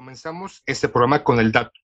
[0.00, 1.78] comenzamos este programa con el dato.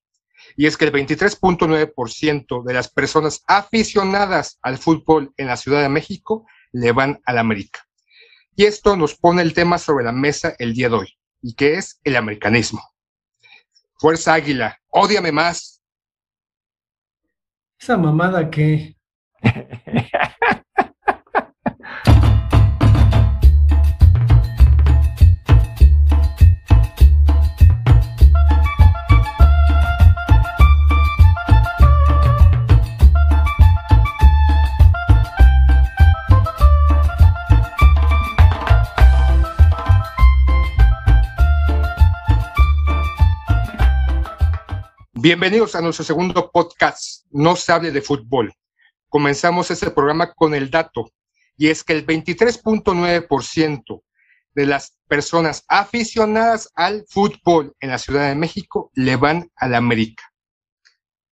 [0.57, 5.91] Y es que el 23.9% de las personas aficionadas al fútbol en la Ciudad de
[5.91, 7.87] México le van al América.
[8.55, 11.75] Y esto nos pone el tema sobre la mesa el día de hoy, y que
[11.75, 12.81] es el americanismo.
[13.99, 15.83] Fuerza Águila, ódiame más.
[17.79, 18.97] Esa mamada que...
[45.29, 48.55] Bienvenidos a nuestro segundo podcast, No se hable de fútbol.
[49.09, 51.11] Comenzamos este programa con el dato,
[51.57, 54.03] y es que el 23.9%
[54.55, 59.79] de las personas aficionadas al fútbol en la Ciudad de México le van a la
[59.79, 60.23] América.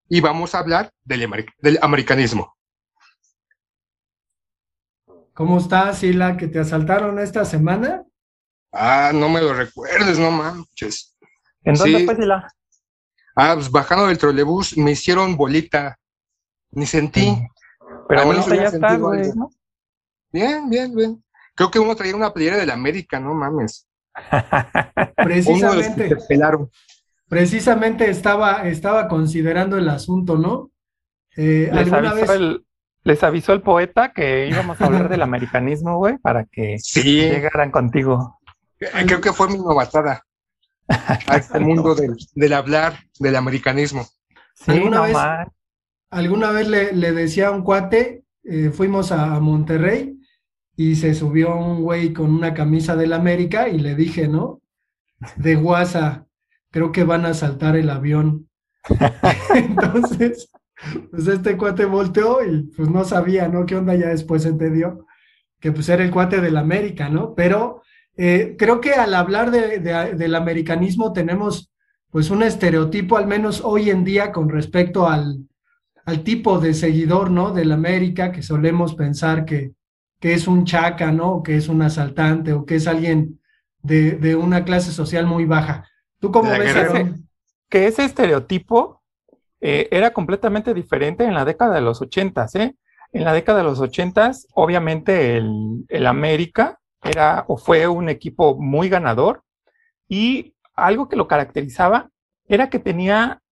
[0.08, 2.52] Y vamos a hablar del, del americanismo.
[5.34, 6.36] ¿Cómo estás, Sila?
[6.36, 8.02] ¿Que te asaltaron esta semana?
[8.72, 11.16] Ah, no me lo recuerdes, no manches.
[11.62, 12.48] ¿En dónde fue, Sila?
[13.34, 15.98] Ah, pues bajando del trolebús me hicieron bolita.
[16.70, 17.36] Ni sentí.
[18.08, 19.50] Pero ahorita ya está, güey, ¿no?
[20.32, 21.24] Bien, bien, bien.
[21.54, 23.86] Creo que uno traía una playera de la América, no mames.
[25.16, 26.16] precisamente.
[27.28, 30.70] Precisamente estaba, estaba considerando el asunto, ¿no?
[31.36, 32.64] Eh, les, avisó el,
[33.02, 38.38] les avisó el poeta que íbamos a hablar del americanismo, güey, para que llegaran contigo.
[38.78, 40.24] Creo que fue mi novatada
[40.88, 44.06] a este mundo del, hablar, del americanismo.
[44.66, 45.16] ¿Alguna, vez,
[46.10, 50.18] alguna vez le, decía a un cuate, eh, fuimos a, Monterrey
[50.76, 54.60] y se subió un güey con una camisa del América y le dije, ¿no?
[55.36, 56.26] De guasa,
[56.70, 58.48] creo que van a saltar el avión.
[59.54, 60.50] Entonces,
[61.10, 63.64] pues este cuate volteó y pues no sabía, ¿no?
[63.64, 63.94] ¿Qué onda?
[63.94, 65.06] Ya después entendió
[65.60, 67.34] que pues era el cuate del América, ¿no?
[67.34, 67.82] Pero
[68.16, 71.70] eh, creo que al hablar del americanismo tenemos
[72.10, 75.38] pues un estereotipo, al menos hoy en día, con respecto al,
[76.04, 77.52] al tipo de seguidor, ¿no?
[77.52, 79.72] Del América, que solemos pensar que,
[80.20, 81.32] que es un chaca, ¿no?
[81.32, 83.40] O que es un asaltante, o que es alguien
[83.82, 85.88] de, de una clase social muy baja.
[86.20, 86.94] ¿Tú cómo ves eso?
[87.68, 89.02] Que ese estereotipo
[89.60, 92.76] eh, era completamente diferente en la década de los ochentas, ¿eh?
[93.12, 98.56] En la década de los ochentas, obviamente el, el América era o fue un equipo
[98.56, 99.42] muy ganador
[100.08, 102.10] y algo que lo caracterizaba
[102.46, 103.42] era que tenía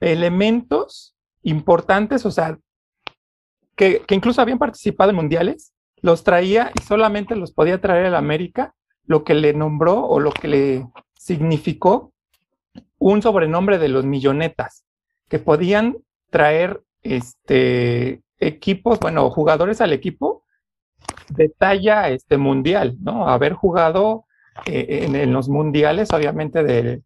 [0.00, 2.58] elementos importantes, o sea,
[3.76, 8.74] que, incluso habían participado en mundiales, los traía y solamente los podía traer el América,
[9.04, 12.12] lo que le nombró o lo que le significó
[12.98, 14.84] un sobrenombre de los millonetas,
[15.28, 15.98] que podían
[16.30, 20.44] traer este, equipos, bueno, jugadores al equipo
[21.28, 23.28] de talla este, mundial, ¿no?
[23.28, 24.24] Haber jugado
[24.66, 27.02] eh, en, los mundiales, obviamente del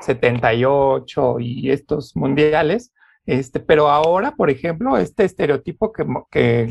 [0.00, 2.92] 78 y estos mundiales,
[3.26, 6.68] este, pero ahora, por ejemplo, este estereotipo que, que,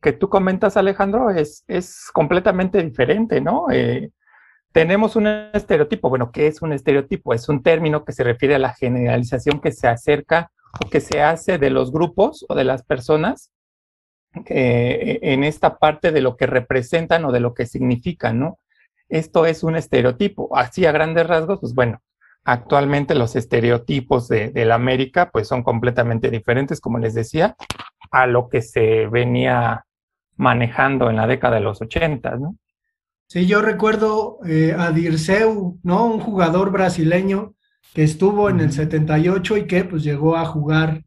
[0.00, 3.70] que tú comentas, Alejandro, es, es completamente diferente, ¿no?
[3.70, 4.10] Eh,
[4.72, 6.08] tenemos un estereotipo.
[6.08, 7.34] Bueno, ¿qué es un estereotipo?
[7.34, 10.50] Es un término que se refiere a la generalización que se acerca
[10.84, 13.52] o que se hace de los grupos o de las personas
[14.46, 18.58] eh, en esta parte de lo que representan o de lo que significan, ¿no?
[19.08, 20.56] Esto es un estereotipo.
[20.56, 22.00] Así a grandes rasgos, pues bueno,
[22.44, 27.56] actualmente los estereotipos de, la América pues son completamente diferentes, como les decía,
[28.10, 29.84] a lo que se venía
[30.36, 32.56] manejando en la década de los 80, ¿no?
[33.28, 36.06] Sí, yo recuerdo eh, a Dirceu, ¿no?
[36.06, 37.54] Un jugador brasileño
[37.94, 41.04] que estuvo en el 78 y que pues llegó a jugar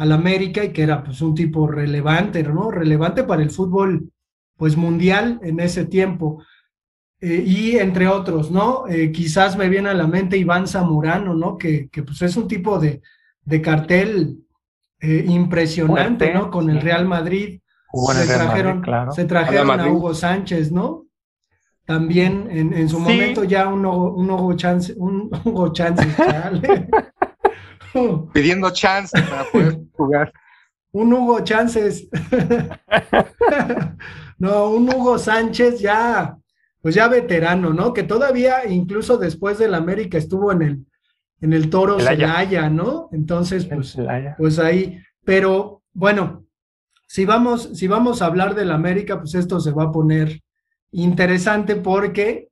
[0.00, 2.70] al América y que era pues un tipo relevante, ¿no?
[2.70, 4.10] Relevante para el fútbol
[4.56, 6.42] pues mundial en ese tiempo.
[7.20, 8.88] Eh, y entre otros, ¿no?
[8.88, 11.58] Eh, quizás me viene a la mente Iván Zamorano, ¿no?
[11.58, 13.02] Que, que pues es un tipo de,
[13.44, 14.38] de cartel
[15.00, 16.50] eh, impresionante, ¿no?
[16.50, 17.60] Con el Real Madrid.
[17.92, 18.82] se, trajeron,
[19.12, 21.04] se trajeron a Hugo Sánchez, ¿no?
[21.84, 26.08] También en, en su momento ya un, un Hugo Chance, un Hugo Chance,
[28.32, 30.32] pidiendo chance para poder jugar.
[30.92, 32.08] Un Hugo Chances.
[34.38, 36.36] no, un Hugo Sánchez ya,
[36.82, 37.92] pues ya veterano, ¿no?
[37.92, 40.86] Que todavía, incluso después del América, estuvo en el,
[41.40, 43.08] en el Toro Celaya, ¿no?
[43.12, 43.96] Entonces, pues,
[44.36, 46.44] pues ahí, pero bueno,
[47.06, 50.40] si vamos, si vamos a hablar del América, pues esto se va a poner
[50.92, 52.48] interesante porque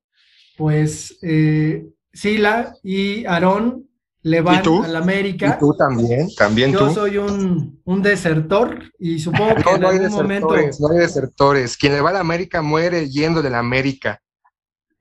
[0.57, 3.88] pues eh, Sila y Aarón
[4.31, 5.55] le van al América.
[5.57, 10.49] ¿Y tú también, también Yo soy un, un, desertor y supongo que en algún momento...
[10.81, 14.21] No hay desertores, quien le va al América muere yendo del América.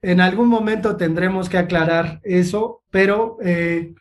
[0.00, 3.94] En algún momento tendremos que aclarar eso, pero eh,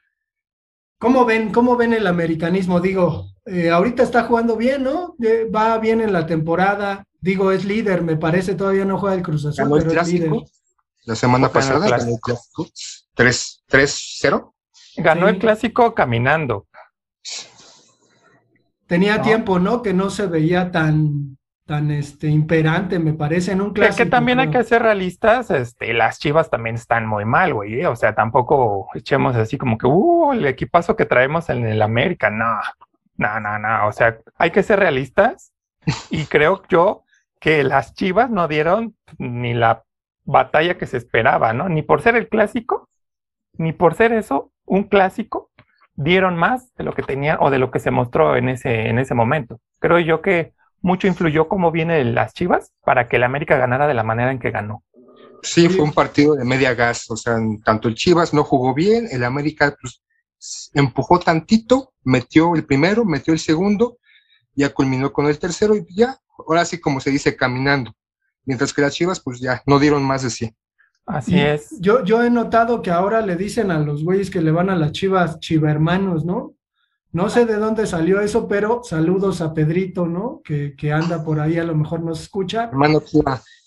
[0.99, 2.79] ¿cómo, ven, ¿cómo ven el americanismo?
[2.79, 5.15] Digo, eh, ahorita está jugando bien, ¿no?
[5.53, 9.45] va bien en la temporada, digo, es líder, me parece, todavía no juega el Cruz
[9.45, 10.31] Azul, pero es líder.
[11.05, 12.67] La semana pasada ganó el clásico
[13.15, 14.53] 3-0.
[14.97, 16.67] Ganó el clásico caminando.
[18.87, 19.81] Tenía tiempo, ¿no?
[19.81, 23.97] Que no se veía tan, tan este, imperante, me parece, en un clásico.
[23.97, 27.81] Que, que también hay que ser realistas, este, las chivas también están muy mal, güey.
[27.81, 27.87] ¿eh?
[27.87, 32.29] O sea, tampoco echemos así como que, uh, el equipazo que traemos en el América,
[32.29, 32.59] no,
[33.17, 33.87] no, no, no.
[33.87, 35.51] O sea, hay que ser realistas
[36.09, 37.03] y creo yo
[37.39, 39.83] que las chivas no dieron ni la
[40.23, 41.67] batalla que se esperaba, ¿no?
[41.69, 42.89] Ni por ser el clásico,
[43.57, 45.51] ni por ser eso, un clásico,
[45.95, 48.99] dieron más de lo que tenían o de lo que se mostró en ese, en
[48.99, 49.59] ese momento.
[49.79, 53.93] Creo yo que mucho influyó cómo vienen las Chivas para que el América ganara de
[53.93, 54.83] la manera en que ganó.
[55.43, 59.07] Sí, fue un partido de media gas, o sea, tanto el Chivas no jugó bien,
[59.11, 60.01] el América pues,
[60.73, 63.97] empujó tantito, metió el primero, metió el segundo,
[64.53, 66.17] ya culminó con el tercero y ya,
[66.47, 67.93] ahora sí como se dice, caminando.
[68.45, 70.55] Mientras que las Chivas pues ya no dieron más de sí.
[71.07, 71.79] Así es.
[71.79, 74.75] Yo, yo he notado que ahora le dicen a los güeyes que le van a
[74.75, 76.53] las chivas chivermanos, ¿no?
[77.13, 80.41] No sé de dónde salió eso, pero saludos a Pedrito, ¿no?
[80.43, 82.65] Que, que anda por ahí, a lo mejor nos escucha.
[82.65, 83.01] Hermano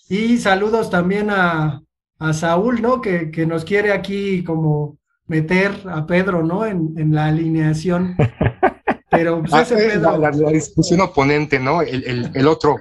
[0.07, 1.81] Y saludos también a,
[2.19, 3.01] a Saúl, ¿no?
[3.01, 6.63] Que, que, nos quiere aquí como meter a Pedro, ¿no?
[6.67, 8.15] En, en la alineación.
[9.09, 10.17] Pero pues, ese ah, Pedro.
[10.19, 11.81] La, discusión oponente, ¿no?
[11.81, 12.77] El, el, el otro,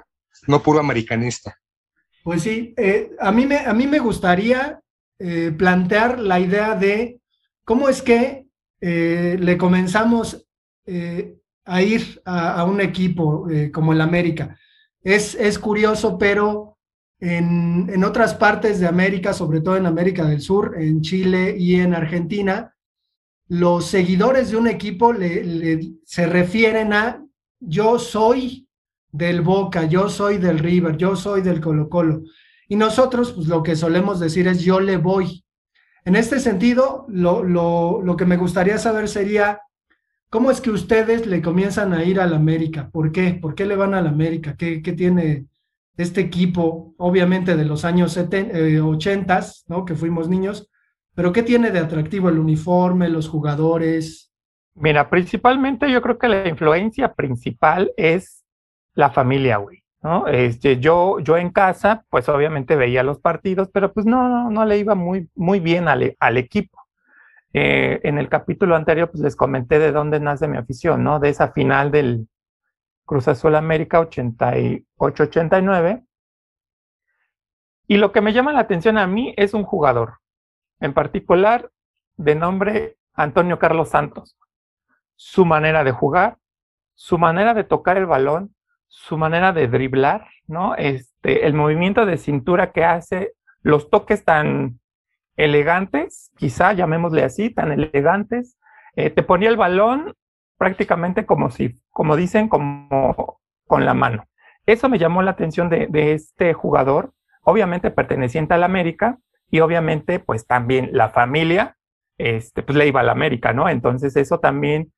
[0.46, 1.56] no puro americanista.
[2.22, 4.80] Pues sí, eh, a, mí me, a mí me gustaría
[5.18, 7.20] eh, plantear la idea de
[7.64, 8.46] cómo es que
[8.80, 10.46] eh, le comenzamos
[11.66, 14.58] a ir a, un equipo como el América.
[15.04, 16.78] Es, es curioso, pero
[17.20, 21.76] en, en, otras partes de América, sobre todo en América del Sur, en Chile y
[21.76, 22.74] en Argentina,
[23.46, 25.12] los seguidores de un equipo
[26.04, 27.24] se refieren a
[27.60, 28.68] yo soy
[29.12, 32.22] del Boca, yo soy del River, yo soy del Colo Colo.
[32.68, 35.44] Y nosotros, pues lo que solemos decir es yo le voy.
[36.04, 39.60] En este sentido, lo, lo, lo que me gustaría saber sería,
[40.28, 42.88] ¿cómo es que ustedes le comienzan a ir al América?
[42.90, 43.34] ¿Por qué?
[43.34, 44.54] ¿Por qué le van al América?
[44.56, 45.46] ¿Qué, qué tiene
[45.96, 49.84] este equipo, obviamente de los años 80, eh, ¿no?
[49.84, 50.70] Que fuimos niños,
[51.14, 54.32] pero ¿qué tiene de atractivo el uniforme, los jugadores?
[54.74, 58.39] Mira, principalmente yo creo que la influencia principal es
[58.94, 60.26] la familia, güey, ¿no?
[60.26, 64.64] Este, yo, yo en casa, pues obviamente veía los partidos, pero pues no, no, no
[64.64, 66.78] le iba muy, muy bien al, al equipo.
[67.52, 71.18] Eh, en el capítulo anterior, pues les comenté de dónde nace mi afición, ¿no?
[71.18, 72.28] De esa final del
[73.04, 76.06] Cruz Azul América 88-89.
[77.88, 80.18] Y lo que me llama la atención a mí es un jugador,
[80.78, 81.72] en particular
[82.16, 84.38] de nombre Antonio Carlos Santos.
[85.16, 86.38] Su manera de jugar,
[86.94, 88.54] su manera de tocar el balón,
[88.90, 90.74] su manera de driblar, ¿no?
[90.74, 93.32] Este, el movimiento de cintura que hace,
[93.62, 94.80] los toques tan
[95.36, 98.58] elegantes, quizá llamémosle así, tan elegantes,
[98.96, 100.14] eh, te ponía el balón
[100.58, 104.26] prácticamente como si, como dicen, como con la mano.
[104.66, 107.12] Eso me llamó la atención de, de este jugador,
[107.42, 109.18] obviamente perteneciente a la América,
[109.50, 111.76] y obviamente, pues también la familia,
[112.18, 113.68] este, pues le iba a la América, ¿no?
[113.68, 114.92] Entonces eso también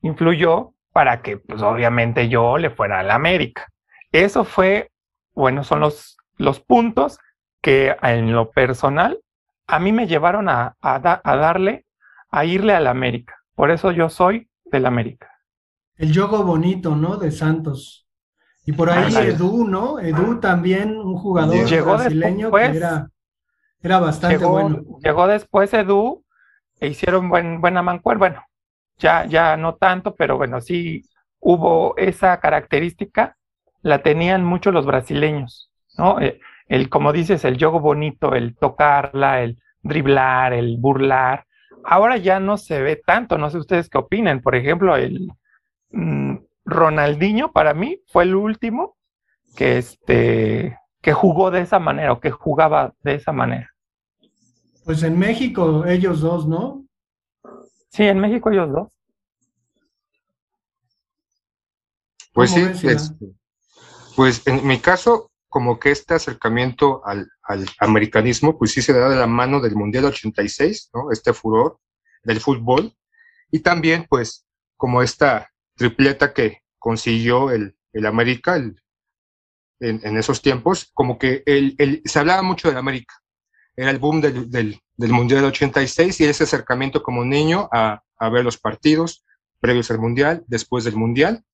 [0.00, 3.68] influyó para que, pues obviamente yo le fuera a la América.
[4.12, 4.90] Eso fue,
[5.34, 7.18] bueno, son los, los puntos
[7.60, 9.20] que en lo personal
[9.66, 11.86] a mí me llevaron a, a, darle,
[12.30, 13.36] a irle a la América.
[13.54, 15.30] Por eso yo soy del América.
[15.96, 17.16] El yogo bonito, ¿no?
[17.16, 18.06] De Santos.
[18.64, 19.98] Y por ahí Edu, ¿no?
[19.98, 23.08] Edu también, un jugador brasileño que era,
[23.80, 24.82] era bastante bueno.
[25.02, 26.24] Llegó después Edu
[26.78, 28.18] e hicieron buen, buena mancuerna.
[28.18, 28.44] Bueno,
[28.98, 31.02] ya, ya no tanto, pero bueno, sí
[31.40, 33.36] hubo esa característica,
[33.82, 36.20] la tenían mucho los brasileños, ¿no?
[36.20, 41.46] Eh, el, como dices, el juego bonito, el tocarla, el driblar, el burlar.
[41.84, 44.40] Ahora ya no se ve tanto, no sé ustedes qué opinen.
[44.40, 45.28] Por ejemplo, el
[45.90, 48.96] mm, Ronaldinho para mí fue el último
[49.56, 53.68] que, este, que jugó de esa manera o que jugaba de esa manera.
[54.84, 56.81] Pues en México ellos dos, ¿no?
[57.92, 58.88] Sí, en México ellos dos.
[62.32, 62.62] Pues sí,
[64.16, 67.28] pues en mi caso, como que este acercamiento al,
[67.78, 71.10] americanismo, pues sí se da de la mano del Mundial 86, ¿no?
[71.10, 71.78] Este furor
[72.22, 72.94] del fútbol.
[73.50, 74.46] Y también, pues,
[74.78, 78.80] como esta tripleta que consiguió el, el América en,
[79.78, 83.21] en, esos tiempos, como que el, el, se hablaba mucho del América.
[83.76, 88.28] Era el boom del, del, del Mundial 86 y ese acercamiento como niño a, a
[88.28, 89.24] ver los partidos
[89.60, 91.44] previos al Mundial, después del Mundial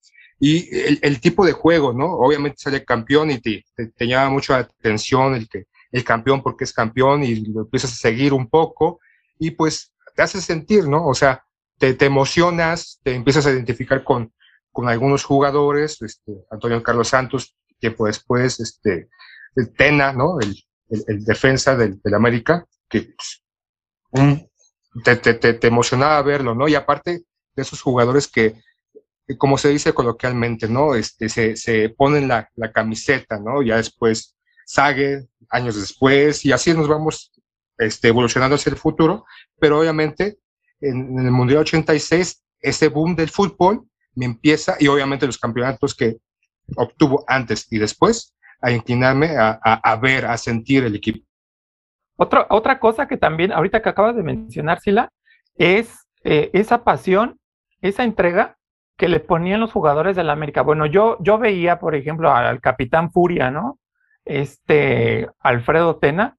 [0.40, 0.68] y
[1.02, 2.12] el, tipo de juego, ¿no?
[2.12, 6.64] Obviamente sale campeón y te, te, llama mucho la atención el, que, el campeón porque
[6.64, 9.00] es campeón y lo empiezas a seguir un poco
[9.38, 11.06] y pues te hace sentir, ¿no?
[11.06, 11.44] O sea,
[11.78, 14.32] te, te emocionas, te empiezas a identificar con,
[14.70, 19.08] con algunos jugadores, este, Antonio Carlos Santos, tiempo después, este,
[19.56, 20.38] el Tena, ¿no?
[20.40, 20.56] El,
[20.90, 23.42] el, defensa del, del, América, que pues,
[25.04, 26.68] te, te, te, emocionaba verlo, ¿no?
[26.68, 27.22] Y aparte
[27.54, 28.60] de esos jugadores que
[29.36, 30.94] como se dice coloquialmente, ¿no?
[30.94, 33.60] Este, se, se ponen la, la, camiseta, ¿no?
[33.62, 34.38] Ya después
[34.70, 37.32] Sague, años después, y así nos vamos
[37.78, 39.24] este, evolucionando hacia el futuro,
[39.58, 40.40] pero obviamente
[40.82, 46.18] en, el Mundial 86, ese boom del fútbol me empieza, y obviamente los campeonatos que
[46.76, 51.24] obtuvo antes y después, a inclinarme a, a, ver, a sentir el equipo.
[52.16, 55.10] Otra, otra cosa que también, ahorita que acabas de mencionar, Sila,
[55.54, 57.38] es eh, esa pasión,
[57.80, 58.56] esa entrega
[58.96, 60.62] que le ponían los jugadores de la América.
[60.62, 63.78] Bueno, yo, yo veía, por ejemplo, al capitán Furia, ¿no?
[64.24, 66.36] Este, Alfredo Tena,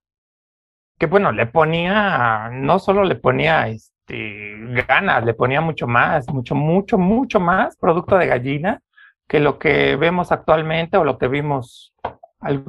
[0.98, 6.56] que bueno, le ponía, no solo le ponía este, ganas, le ponía mucho más, mucho,
[6.56, 8.82] mucho, mucho más producto de gallina
[9.30, 11.94] que lo que vemos actualmente o lo que vimos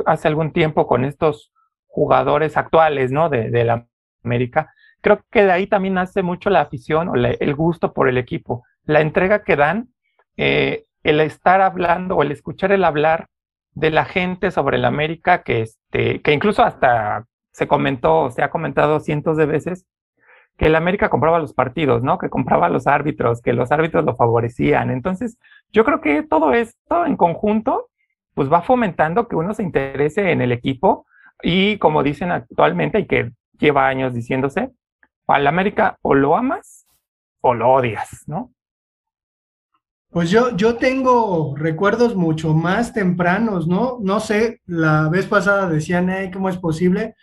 [0.06, 1.52] hace algún tiempo con estos
[1.86, 3.28] jugadores actuales, ¿no?
[3.28, 3.86] De, de la
[4.22, 4.72] América.
[5.00, 8.62] Creo que de ahí también nace mucho la afición o el gusto por el equipo
[8.84, 9.88] la entrega que dan,
[10.36, 13.28] eh, el estar hablando o el escuchar el hablar
[13.72, 18.50] de la gente sobre el América, que, este, que incluso hasta se comentó, se ha
[18.50, 19.86] comentado cientos de veces,
[20.56, 22.18] que el América compraba los partidos, ¿no?
[22.18, 24.90] Que compraba los árbitros, que los árbitros lo favorecían.
[24.90, 25.38] Entonces,
[25.72, 27.88] yo creo que todo esto en conjunto,
[28.34, 31.06] pues va fomentando que uno se interese en el equipo
[31.42, 34.70] y como dicen actualmente y que lleva años diciéndose,
[35.26, 36.86] al América o lo amas
[37.40, 38.52] o lo odias, ¿no?
[40.10, 43.98] Pues yo, yo tengo recuerdos mucho más tempranos, ¿no?
[44.00, 47.14] No sé, la vez pasada decían, ¿cómo es posible?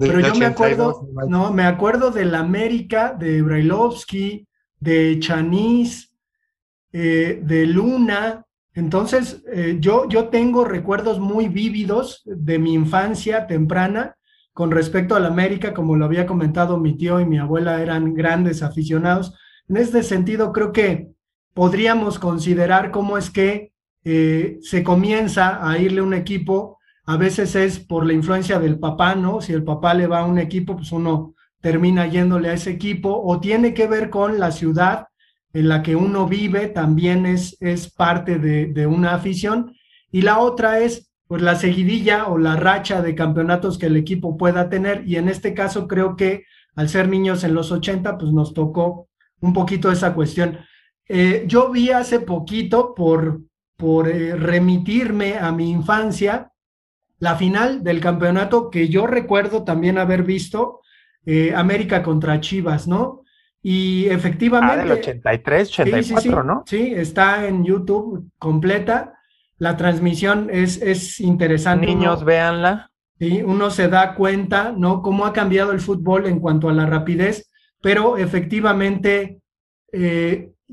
[0.00, 6.16] Pero yo me acuerdo, no, me acuerdo del América, de Brailovsky, de Chanis,
[6.90, 8.46] eh, de Luna.
[8.72, 14.16] Entonces, eh, yo, yo tengo recuerdos muy vívidos de mi infancia temprana
[14.54, 18.62] con respecto al América, como lo había comentado mi tío y mi abuela eran grandes
[18.62, 19.34] aficionados.
[19.68, 21.08] En este sentido, creo que
[21.52, 23.72] podríamos considerar cómo es que
[24.04, 26.79] eh, se comienza a irle un equipo.
[27.10, 29.40] A veces es por la influencia del papá, ¿no?
[29.40, 33.20] Si el papá le va a un equipo, pues uno termina yéndole a ese equipo,
[33.24, 35.08] o tiene que ver con la ciudad
[35.52, 39.74] en la que uno vive, también es, es parte de, de una afición.
[40.12, 44.36] Y la otra es pues la seguidilla o la racha de campeonatos que el equipo
[44.36, 45.02] pueda tener.
[45.04, 46.44] Y en este caso creo que
[46.76, 49.08] al ser niños en los 80, pues nos tocó
[49.40, 50.60] un poquito esa cuestión.
[51.08, 53.40] Eh, yo vi hace poquito, por,
[53.76, 56.52] por eh, remitirme a mi infancia,
[57.20, 60.80] la final del campeonato que yo recuerdo también haber visto,
[61.24, 63.22] eh, América contra Chivas, ¿no?
[63.62, 64.74] Y efectivamente...
[64.74, 66.64] Ah, del 83, 84, ¿no?
[66.66, 69.14] Sí, está en YouTube completa.
[69.58, 71.86] La transmisión es, es interesante.
[71.86, 72.90] Niños, véanla.
[73.18, 75.02] Sí, uno se da cuenta, ¿no?
[75.02, 77.50] Cómo ha cambiado el fútbol en cuanto a la rapidez,
[77.82, 79.42] pero efectivamente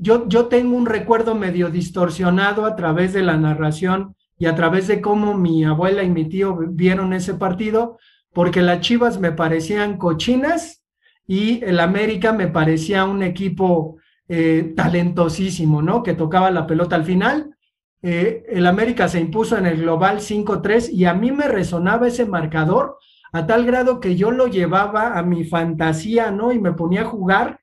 [0.00, 4.86] yo, yo tengo un recuerdo medio distorsionado a través de la narración y a través
[4.86, 7.98] de cómo mi abuela y mi tío vieron ese partido,
[8.32, 10.84] porque las Chivas me parecían cochinas
[11.26, 13.96] y el América me parecía un equipo
[14.28, 16.02] eh, talentosísimo, ¿no?
[16.02, 17.56] Que tocaba la pelota al final.
[18.00, 22.26] Eh, el América se impuso en el global 5-3 y a mí me resonaba ese
[22.26, 22.98] marcador
[23.32, 26.52] a tal grado que yo lo llevaba a mi fantasía, ¿no?
[26.52, 27.60] Y me ponía a jugar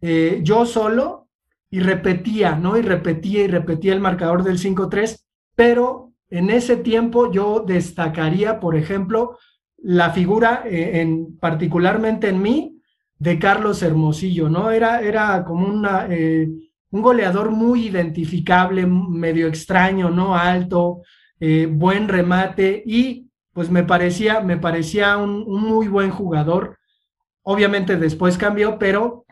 [0.00, 1.28] eh, yo solo
[1.70, 2.76] y repetía, ¿no?
[2.76, 8.76] Y repetía y repetía el marcador del 5-3, pero en ese tiempo yo destacaría, por
[8.76, 9.38] ejemplo,
[9.78, 12.80] la figura, eh, en, particularmente en mí,
[13.18, 14.70] de Carlos Hermosillo, ¿no?
[14.70, 16.48] Era, era como una, eh,
[16.90, 20.36] un goleador muy identificable, medio extraño, ¿no?
[20.36, 21.02] Alto,
[21.40, 26.78] eh, buen remate y pues me parecía, me parecía un, un muy buen jugador.
[27.42, 29.24] Obviamente después cambió, pero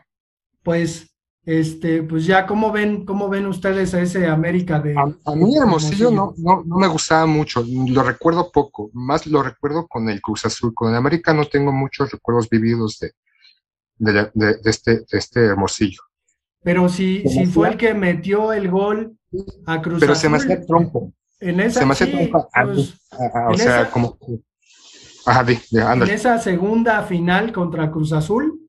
[0.63, 1.06] pues
[1.47, 4.97] este, pues ya, ¿cómo ven, cómo ven ustedes a ese América de...
[4.97, 9.87] A, mí Hermosillo, No, no, no, me gustaba mucho, lo recuerdo poco, más lo recuerdo
[9.87, 13.13] con el Cruz Azul, con el América no tengo muchos recuerdos vividos de,
[14.33, 16.01] de, este, este Hermosillo.
[16.63, 19.17] Pero si, si fue el que metió el gol
[19.65, 21.13] a Cruz Pero se me hacía trompo.
[21.39, 22.49] En esa, se me hacía trompo.
[22.65, 22.93] Pues,
[23.49, 24.17] o sea, como...
[25.25, 28.66] Ajá, en esa segunda final contra Cruz Azul,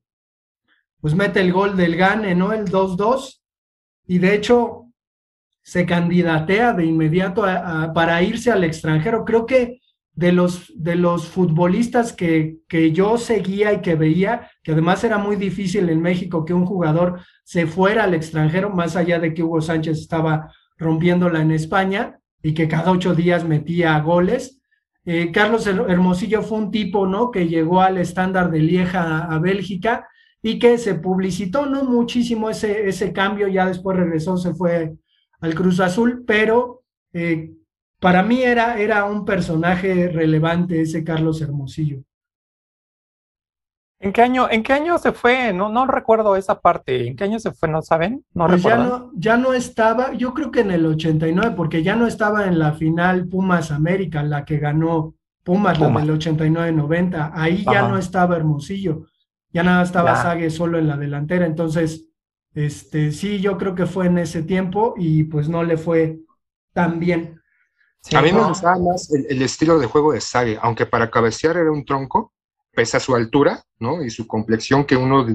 [1.01, 2.51] pues mete el gol del Gane, ¿no?
[2.53, 3.41] El 2-2.
[4.07, 4.85] Y de hecho,
[5.61, 7.43] se candidatea de inmediato
[7.93, 9.23] para irse al extranjero.
[9.23, 9.81] Creo que
[10.13, 15.17] de los, de los futbolistas que, que yo seguía y que veía, que además era
[15.17, 19.43] muy difícil en México que un jugador se fuera al extranjero, más allá de que
[19.43, 24.61] Hugo Sánchez estaba rompiéndola en España y que cada ocho días metía goles.
[25.05, 27.31] Eh, Carlos Hermosillo fue un tipo, ¿no?
[27.31, 30.07] Que llegó al estándar de Lieja a Bélgica
[30.41, 34.95] y que se publicitó no muchísimo ese, ese cambio, ya después regresó, se fue
[35.41, 37.51] al Cruz Azul, pero eh,
[37.99, 42.01] para mí era, era un personaje relevante ese Carlos Hermosillo.
[44.01, 45.51] ¿En qué año, en qué año se fue?
[45.51, 47.07] No, no recuerdo esa parte.
[47.07, 47.67] ¿En qué año se fue?
[47.67, 48.23] ¿No saben?
[48.33, 51.97] No pues ya no, ya no estaba, yo creo que en el 89, porque ya
[51.97, 57.31] no estaba en la final Pumas América, la que ganó Pumas, la del 89-90.
[57.33, 59.03] Ahí ya no estaba Hermosillo.
[59.51, 61.45] Ya nada estaba Sague solo en la delantera.
[61.45, 62.05] Entonces,
[62.53, 66.19] este, sí, yo creo que fue en ese tiempo y pues no le fue
[66.73, 67.41] tan bien.
[68.13, 71.71] a mí me gustaba más el, estilo de juego de Sague, aunque para cabecear era
[71.71, 72.33] un tronco,
[72.71, 74.03] pese a su altura, ¿no?
[74.03, 75.25] Y su complexión, que uno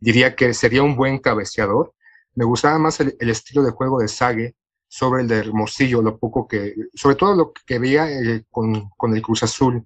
[0.00, 1.92] diría que sería un buen cabeceador.
[2.34, 4.54] Me gustaba más el, estilo de juego de Sague
[4.88, 9.14] sobre el de Hermosillo, lo poco que, sobre todo lo que veía eh, con, con,
[9.14, 9.84] el Cruz Azul.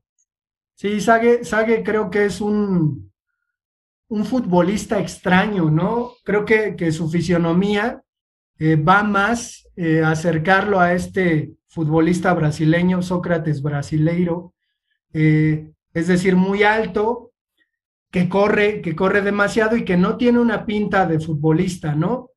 [0.75, 3.10] Sí, Sague, Sague creo que es un,
[4.11, 6.12] un futbolista extraño, ¿no?
[6.25, 8.02] Creo que, su fisionomía
[8.59, 14.52] eh, va más eh, a acercarlo a este futbolista brasileño, Sócrates brasileiro,
[15.12, 17.33] eh, es decir, muy alto,
[18.11, 22.31] que corre, que corre demasiado y que no tiene una pinta de futbolista, ¿no?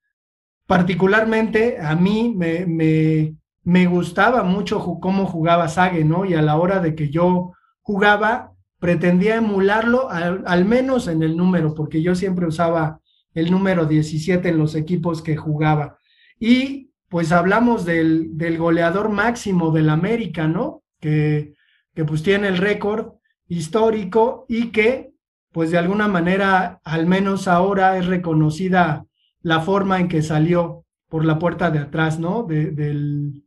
[0.68, 6.24] Particularmente a mí me, me, me gustaba mucho cómo jugaba Sague, ¿no?
[6.24, 8.52] Y a la hora de que yo jugaba,
[8.83, 13.00] pretendía emularlo al, menos en el número, porque yo siempre usaba
[13.33, 16.00] el número 17 en los equipos que jugaba.
[16.37, 20.83] Y pues hablamos del, del goleador máximo del América, ¿no?
[21.00, 21.53] Que,
[21.96, 23.13] que pues tiene el récord
[23.48, 25.13] histórico y que
[25.53, 29.05] pues de alguna manera, al menos ahora es reconocida
[29.43, 32.43] la forma en que salió por la puerta de atrás, ¿no?
[32.43, 33.46] del,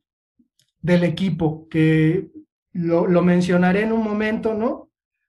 [0.80, 2.30] del equipo, que
[2.72, 4.86] lo, lo mencionaré en un momento, ¿no?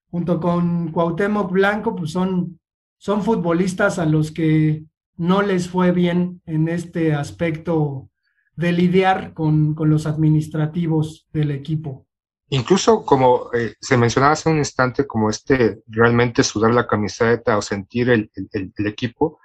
[0.09, 2.59] Junto con Cuauhtémoc Blanco, pues son,
[2.97, 4.85] son futbolistas a los que
[5.17, 8.09] no les fue bien en este aspecto
[8.55, 12.07] de lidiar con, con los administrativos del equipo.
[12.49, 17.61] Incluso como eh, se mencionaba hace un instante, como este realmente sudar la camiseta o
[17.61, 19.39] sentir el, el, equipo,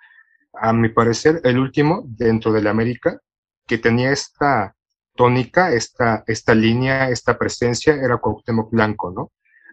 [0.55, 3.21] a mi parecer el último dentro de la América
[3.67, 4.77] que tenía esta
[5.17, 9.33] tónica, esta, esta línea, esta presencia, era Cuauhtémoc Blanco, ¿no?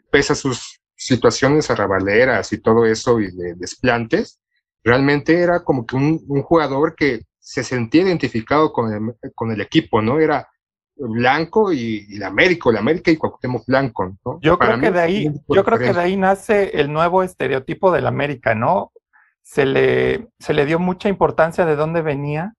[0.09, 4.39] Pese a sus situaciones arrabaleras y todo eso y de desplantes,
[4.83, 10.01] realmente era como que un, jugador que se sentía identificado con el, con el equipo,
[10.01, 10.19] ¿no?
[10.19, 10.47] Era
[10.97, 14.39] blanco y, el América, el América y Cuauhtémoc blanco, ¿no?
[14.41, 18.05] Yo creo que de ahí, yo creo que de ahí nace el nuevo estereotipo del
[18.05, 18.91] América, ¿no?
[19.41, 22.53] Se le, se le dio mucha importancia de dónde venía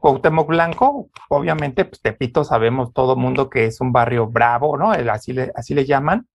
[0.00, 4.90] Cuauhtémoc Blanco, obviamente, pues Tepito sabemos todo mundo que es un barrio bravo, ¿no?
[4.90, 6.26] así, le, así le llaman.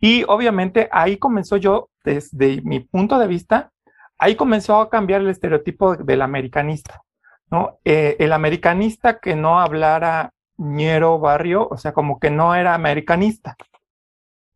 [0.00, 3.72] Y obviamente ahí comenzó yo, desde mi punto de vista,
[4.18, 7.02] ahí comenzó a cambiar el estereotipo del americanista,
[7.50, 7.78] ¿no?
[7.84, 13.56] Eh, el americanista que no hablara ñero barrio, o sea, como que no era americanista,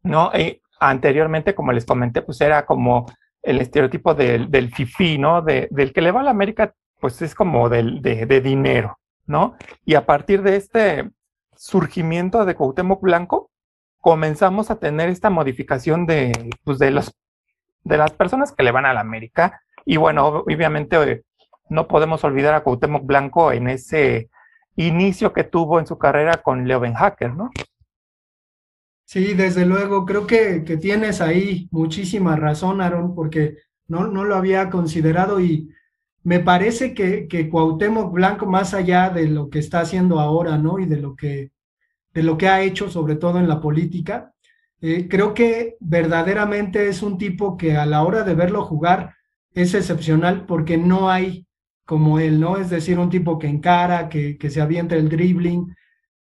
[0.02, 0.30] ¿no?
[0.34, 3.06] Eh, anteriormente, como les comenté, pues era como
[3.42, 5.42] el estereotipo del, del fifí, ¿no?
[5.42, 9.56] del que le va a la América, pues es como del, de, dinero, ¿no?
[9.84, 11.10] Y a partir de este
[11.56, 13.50] surgimiento de Cuauhtémoc Blanco,
[14.02, 17.14] comenzamos a tener esta modificación de, pues de, los,
[17.84, 19.62] de las personas que le van a la América.
[19.86, 21.22] Y bueno, obviamente eh,
[21.70, 24.28] no podemos olvidar a Cuauhtémoc Blanco en ese
[24.74, 27.50] inicio que tuvo en su carrera con Leo Hacker, ¿no?
[29.04, 34.34] Sí, desde luego, creo que, que tienes ahí muchísima razón, Aaron, porque no, no lo
[34.34, 35.68] había considerado y
[36.24, 40.80] me parece que, que Cuauhtémoc Blanco, más allá de lo que está haciendo ahora, ¿no?
[40.80, 41.52] Y de lo que
[42.14, 44.32] de lo que ha hecho, sobre todo en la política.
[44.80, 49.14] Eh, creo que verdaderamente es un tipo que a la hora de verlo jugar
[49.54, 51.46] es excepcional porque no hay
[51.84, 52.56] como él, ¿no?
[52.56, 55.74] Es decir, un tipo que encara, que, que se avienta el dribbling,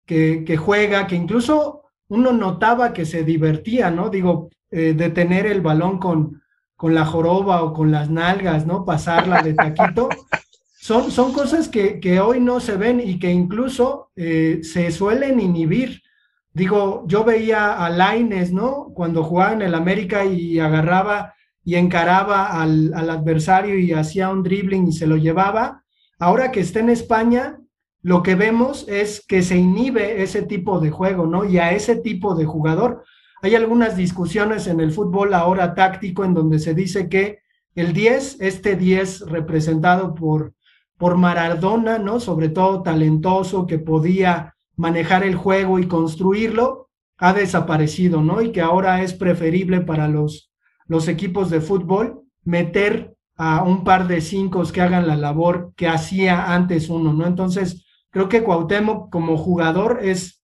[0.05, 4.09] que, juega, que incluso uno notaba que se divertía, ¿no?
[4.09, 6.41] Digo, eh, de tener el balón con,
[6.75, 8.83] con la joroba o con las nalgas, ¿no?
[8.83, 10.09] Pasarla de taquito.
[10.81, 15.39] Son, son cosas que, que hoy no se ven y que incluso eh, se suelen
[15.39, 16.01] inhibir.
[16.53, 18.91] Digo, yo veía a Laines, ¿no?
[18.95, 24.41] Cuando jugaba en el América y agarraba y encaraba al, al, adversario y hacía un
[24.41, 25.83] dribbling y se lo llevaba.
[26.17, 27.59] Ahora que está en España,
[28.01, 31.45] lo que vemos es que se inhibe ese tipo de juego, ¿no?
[31.45, 33.03] Y a ese tipo de jugador.
[33.43, 37.37] Hay algunas discusiones en el fútbol ahora táctico en donde se dice que
[37.75, 40.55] el 10, este 10 representado por,
[41.01, 42.19] por Maradona, ¿no?
[42.19, 48.43] Sobre todo talentoso, que podía manejar el juego y construirlo, ha desaparecido, ¿no?
[48.43, 50.51] Y que ahora es preferible para los
[50.85, 55.87] los equipos de fútbol meter a un par de cinco que hagan la labor que
[55.87, 57.25] hacía antes uno, ¿no?
[57.25, 60.43] Entonces, creo que Cuauhtémoc como jugador es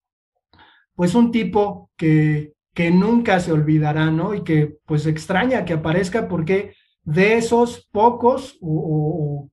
[0.96, 4.34] pues un tipo que, que nunca se olvidará, ¿no?
[4.34, 6.72] Y que pues extraña que aparezca porque
[7.04, 9.48] de esos pocos o,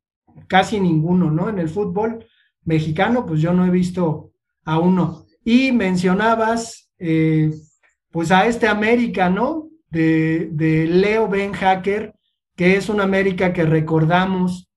[0.48, 1.50] casi ninguno, ¿no?
[1.50, 2.26] En el fútbol
[2.64, 4.32] mexicano, pues yo no he visto
[4.64, 5.26] a uno.
[5.44, 7.52] Y mencionabas, eh,
[8.12, 9.70] pues a este América, ¿no?
[9.96, 12.14] de, Leo Ben Hacker,
[12.56, 14.70] que es una América que recordamos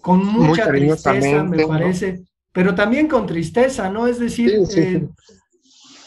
[0.00, 4.06] con mucha tristeza, me parece, pero también con tristeza, ¿no?
[4.06, 5.06] Es decir, eh,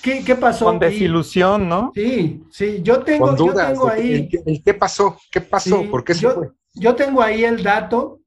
[0.02, 0.66] ¿qué, pasó?
[0.66, 1.92] Con desilusión, ¿no?
[1.96, 4.30] Sí, sí, yo tengo, yo tengo ahí...
[4.64, 5.18] ¿Qué pasó?
[5.32, 5.84] ¿Qué pasó?
[5.90, 6.50] ¿Por qué se yo, fue?
[6.76, 8.20] Yo tengo ahí el dato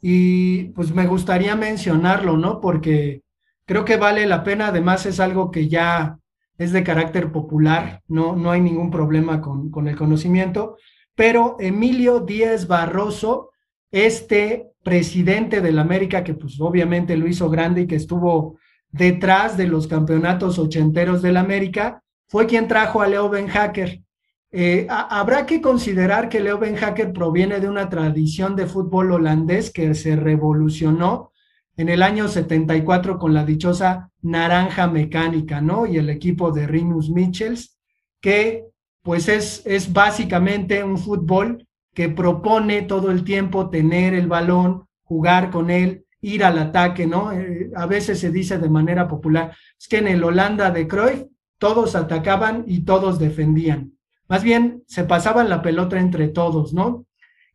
[0.00, 2.60] y pues me gustaría mencionarlo, ¿no?
[2.60, 3.22] Porque
[3.66, 6.18] creo que vale la pena, además es algo que ya
[6.56, 10.76] es de carácter popular, no, no hay ningún problema con, con el conocimiento,
[11.14, 13.50] pero Emilio Díaz Barroso,
[13.90, 18.58] este presidente de la América, que pues obviamente lo hizo grande y que estuvo
[18.90, 24.02] detrás de los campeonatos ochenteros de la América, fue quien trajo a Leo Ben Hacker.
[24.50, 29.70] Eh, habrá que considerar que Leo Ben Hacker proviene de una tradición de fútbol holandés
[29.70, 31.32] que se revolucionó
[31.76, 35.86] en el año 74 con la dichosa Naranja Mecánica, ¿no?
[35.86, 37.78] Y el equipo de Rinus Michels,
[38.20, 38.64] que
[39.02, 45.50] pues es, es básicamente un fútbol que propone todo el tiempo tener el balón, jugar
[45.50, 47.32] con él, ir al ataque, ¿no?
[47.32, 51.24] Eh, a veces se dice de manera popular, es que en el Holanda de Cruyff
[51.58, 53.97] todos atacaban y todos defendían.
[54.28, 57.06] Más bien se pasaban la pelota entre todos, ¿no?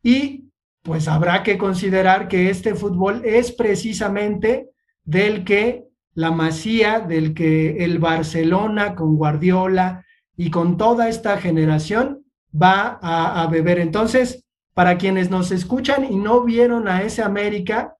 [0.01, 0.49] Y
[0.81, 4.69] pues habrá que considerar que este fútbol es precisamente
[5.05, 10.05] del que la Masía, del que el Barcelona con Guardiola
[10.35, 13.79] y con toda esta generación va a, beber.
[13.79, 17.95] Entonces, para quienes nos escuchan y no vieron a ese América,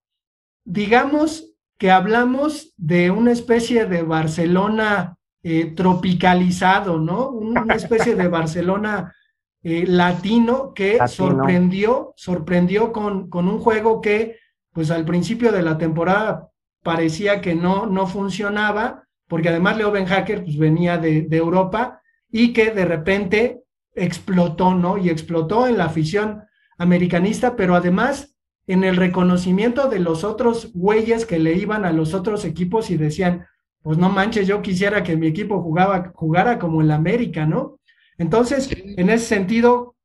[0.66, 7.30] digamos que hablamos de una especie de Barcelona eh, tropicalizado, ¿no?
[7.30, 9.14] Una especie de Barcelona
[9.62, 14.38] eh, latino que sorprendió, sorprendió con, con un juego que,
[14.72, 16.50] pues al principio de la temporada
[16.82, 22.02] parecía que no, no funcionaba, porque además Leo Ben Hacker pues, venía de, de Europa
[22.32, 23.64] y que de repente
[23.96, 24.98] explotó, ¿no?
[24.98, 26.44] Y explotó en la afición
[26.78, 32.14] americanista, pero además en el reconocimiento de los otros güeyes que le iban a los
[32.14, 33.46] otros equipos y decían,
[33.84, 37.80] pues no manches, yo quisiera que mi equipo jugaba, jugara como el América, ¿no?
[38.18, 39.96] Entonces, en ese sentido,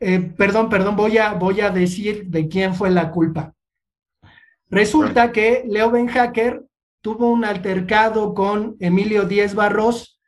[0.00, 3.54] eh, perdón, perdón, voy a, voy a decir de quién fue la culpa.
[4.70, 6.64] Resulta que Leo Ben Hacker
[7.02, 10.18] tuvo un altercado con Emilio Díez Barros,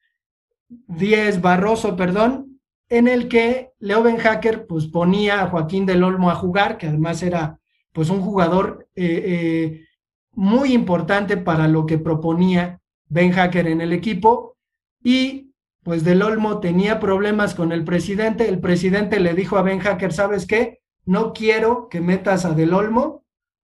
[0.68, 6.30] Díez Barroso, perdón, en el que Leo Ben Hacker pues ponía a Joaquín del Olmo
[6.30, 7.58] a jugar, que además era
[7.92, 9.86] pues un jugador eh, eh,
[10.32, 14.56] muy importante para lo que proponía Ben Hacker en el equipo
[15.02, 19.78] y pues Del Olmo tenía problemas con el presidente, el presidente le dijo a Ben
[19.78, 20.80] Hacker, ¿sabes qué?
[21.06, 23.24] No quiero que metas a Del Olmo.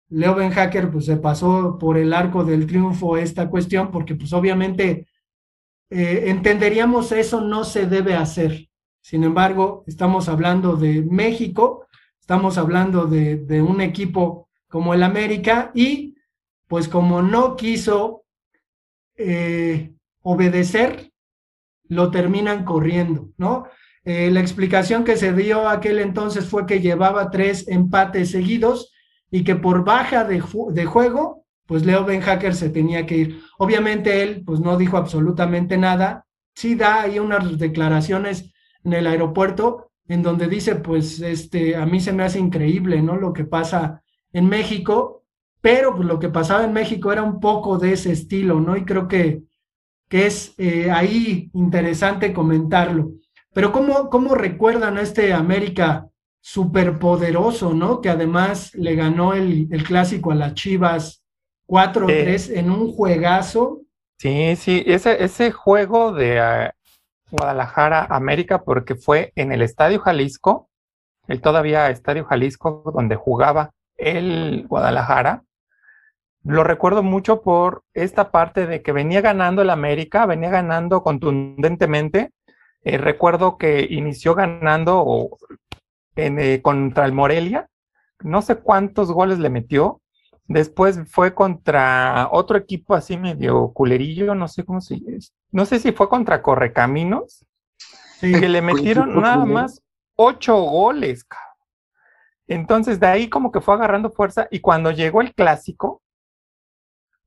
[0.10, 4.34] Leo Ben Hacker pues se pasó por el arco del triunfo esta cuestión porque pues
[4.34, 5.08] obviamente
[5.90, 8.68] eh, entenderíamos eso no se debe hacer.
[9.00, 11.88] Sin embargo, estamos hablando de México,
[12.20, 16.16] estamos hablando de, de un equipo como el América y
[16.68, 18.21] pues como no quiso
[19.24, 21.12] eh, obedecer
[21.88, 23.66] lo terminan corriendo, ¿no?
[24.04, 28.92] Eh, la explicación que se dio aquel entonces fue que llevaba tres empates seguidos
[29.30, 33.42] y que por baja de, juego, pues Leo Ben Hacker se tenía que ir.
[33.58, 36.26] Obviamente él, pues no dijo absolutamente nada.
[36.56, 38.52] Sí da ahí unas declaraciones
[38.84, 43.16] en el aeropuerto en donde dice, pues, este, a mí se me hace increíble, ¿no?
[43.16, 44.02] Lo que pasa
[44.34, 45.21] en México,
[45.62, 48.76] pero pues, lo que pasaba en México era un poco de ese estilo, ¿no?
[48.76, 49.44] Y creo que,
[50.10, 53.12] que es eh, ahí interesante comentarlo.
[53.54, 56.08] Pero ¿cómo, cómo recuerdan a este América
[56.42, 58.02] superpoderoso, ¿no?
[58.02, 61.24] Que además le ganó el, el clásico a las Chivas
[61.68, 63.82] 4-3 en un juegazo.
[64.18, 66.72] Sí, sí, ese, ese juego de eh,
[67.32, 70.70] Guadalajara América, porque fue en el Estadio Jalisco,
[71.28, 75.44] el todavía Estadio Jalisco, donde jugaba el Guadalajara.
[76.44, 82.32] Lo recuerdo mucho por esta parte de que venía ganando el América, venía ganando contundentemente.
[82.84, 85.38] Eh, recuerdo que inició ganando
[86.16, 87.70] eh, contra el Morelia,
[88.22, 90.02] no sé cuántos goles le metió.
[90.46, 95.00] Después fue contra otro equipo así medio culerillo, no sé cómo se
[95.52, 97.46] no sé si fue contra Correcaminos,
[98.20, 99.82] que le metieron nada más
[100.16, 101.26] ocho goles.
[102.48, 106.01] Entonces de ahí como que fue agarrando fuerza y cuando llegó el clásico,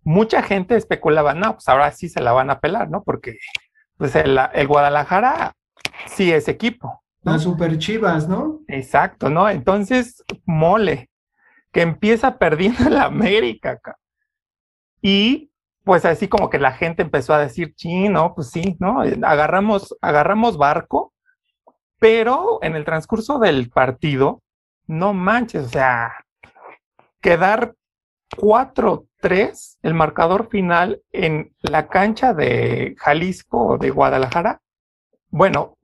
[0.04, 3.02] mucha gente especulaba, no, pues ahora sí se la van a pelar, ¿no?
[3.02, 3.38] Porque
[3.96, 5.54] pues el, el Guadalajara
[6.06, 7.02] sí es equipo.
[7.22, 8.60] Las super chivas, ¿no?
[8.68, 9.48] Exacto, ¿no?
[9.48, 11.10] Entonces, mole,
[11.72, 13.96] que empieza perdiendo la América acá.
[15.00, 15.50] Y
[15.84, 19.02] pues así como que la gente empezó a decir, sí, no, pues sí, ¿no?
[19.22, 21.12] Agarramos, agarramos barco,
[21.98, 24.42] pero en el transcurso del partido,
[24.86, 26.24] no manches, o sea,
[27.20, 27.74] quedar
[28.36, 34.60] 4-3, el marcador final en la cancha de Jalisco o de Guadalajara,
[35.30, 35.78] bueno,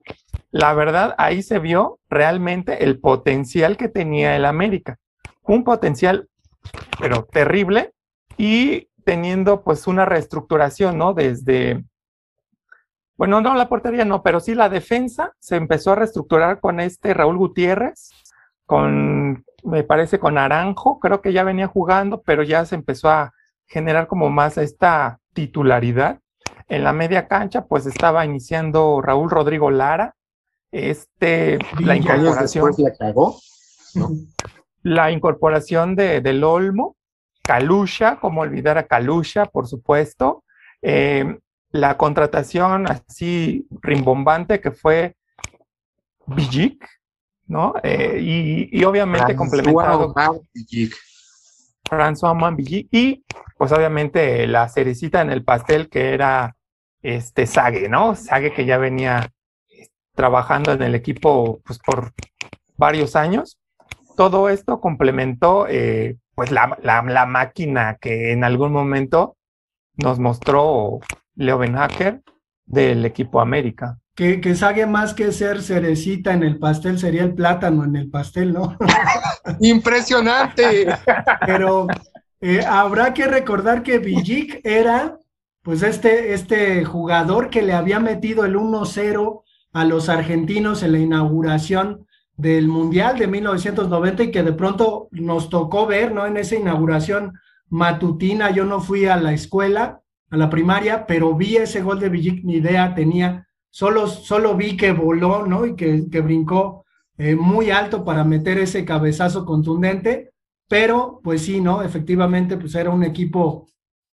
[0.51, 4.97] la verdad, ahí se vio realmente el potencial que tenía el América.
[5.43, 6.29] Un potencial,
[6.99, 7.93] pero terrible,
[8.37, 11.13] y teniendo pues una reestructuración, ¿no?
[11.13, 11.83] Desde,
[13.17, 17.13] bueno, no la portería, no, pero sí la defensa se empezó a reestructurar con este
[17.13, 18.11] Raúl Gutiérrez,
[18.71, 23.33] con, me parece, con Naranjo, creo que ya venía jugando, pero ya se empezó a
[23.67, 26.21] generar como más esta titularidad.
[26.69, 30.15] En la media cancha, pues estaba iniciando Raúl Rodrigo Lara,
[30.71, 32.71] este, la incorporación.
[32.77, 33.35] la cagó,
[34.83, 36.95] La incorporación de, del Olmo,
[37.43, 40.45] Calusha, como olvidar a Calusha, por supuesto.
[40.81, 41.39] Eh,
[41.71, 45.17] la contratación así rimbombante que fue
[46.25, 46.87] Bijik,
[47.51, 47.73] ¿no?
[47.83, 50.13] Eh, y, obviamente complementado.
[51.83, 52.87] François Bijik.
[52.91, 53.25] Y
[53.57, 56.55] pues obviamente la cerecita en el pastel que era
[57.01, 58.15] este Sague, ¿no?
[58.15, 59.29] Sague que ya venía
[60.15, 62.13] trabajando en el equipo pues, por
[62.77, 63.59] varios años.
[64.15, 69.35] Todo esto complementó eh, pues la, la, máquina que en algún momento
[69.95, 70.99] nos mostró
[71.35, 72.21] Leo Benhacker
[72.65, 74.00] del equipo América.
[74.21, 78.07] Que, que sabe más que ser cerecita en el pastel, sería el plátano en el
[78.07, 78.77] pastel, ¿no?
[79.61, 80.85] Impresionante.
[81.43, 81.87] Pero
[82.39, 85.17] eh, habrá que recordar que Villic era,
[85.63, 89.41] pues, este, este jugador que le había metido el 1-0
[89.73, 92.05] a los argentinos en la inauguración
[92.37, 96.27] del Mundial de 1990 y que de pronto nos tocó ver, ¿no?
[96.27, 97.33] En esa inauguración
[97.69, 102.09] matutina, yo no fui a la escuela, a la primaria, pero vi ese gol de
[102.09, 105.65] Villic, ni idea tenía, solo, solo vi que voló, ¿no?
[105.65, 106.85] Y que, que brincó
[107.17, 110.31] eh, muy alto para meter ese cabezazo contundente,
[110.67, 111.81] pero pues sí, ¿no?
[111.81, 113.67] Efectivamente, pues era un equipo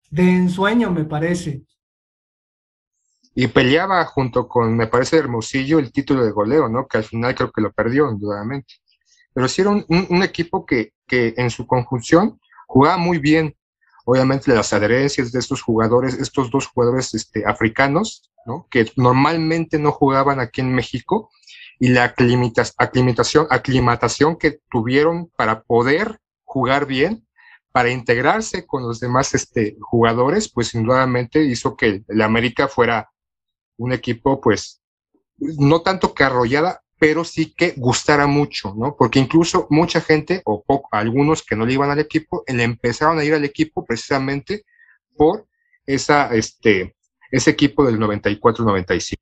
[0.09, 1.63] de ensueño, me parece
[3.35, 6.87] y peleaba junto con, me parece, Hermosillo el título de goleo, ¿no?
[6.87, 8.75] Que al final creo que lo perdió, indudablemente.
[9.33, 13.55] Pero sí era un, equipo que, que, en su conjunción jugaba muy bien.
[14.05, 18.31] Obviamente las adherencias de estos jugadores, estos dos jugadores este, africanos,
[18.69, 21.29] Que normalmente no jugaban aquí en México,
[21.79, 27.27] y la aclimatación, aclimatación que tuvieron para poder jugar bien,
[27.71, 33.09] para integrarse con los demás este, jugadores, pues indudablemente hizo que el América fuera
[33.77, 34.81] un equipo, pues,
[35.37, 38.95] no tanto que arrollada, pero sí que gustara mucho, ¿no?
[38.95, 43.25] Porque incluso mucha gente, o algunos que no le iban al equipo, le empezaron a
[43.25, 44.63] ir al equipo precisamente
[45.17, 45.47] por
[45.85, 46.95] esa, este,
[47.33, 49.15] ese equipo del 94-95.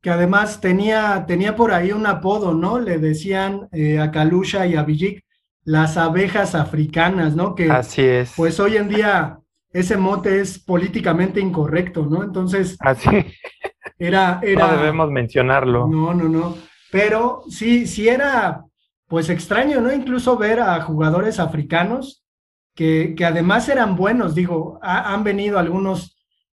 [0.00, 2.80] Que además tenía, tenía por ahí un apodo, ¿no?
[2.80, 5.22] Le decían eh, a Kalusha y a Villic
[5.64, 7.54] las abejas africanas, ¿no?
[7.54, 8.32] Que, Así es.
[8.34, 9.38] Pues hoy en día
[9.70, 12.24] ese mote es políticamente incorrecto, ¿no?
[12.24, 13.08] Entonces, Así.
[13.98, 15.86] Era, era, no debemos mencionarlo.
[15.86, 16.56] No, no, no.
[16.90, 18.64] Pero sí, sí era
[19.06, 19.92] pues extraño, ¿no?
[19.92, 22.24] Incluso ver a jugadores africanos
[22.74, 24.34] que, que además eran buenos.
[24.34, 26.11] Digo, han venido algunos